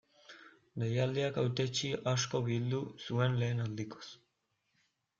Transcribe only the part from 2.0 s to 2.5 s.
asko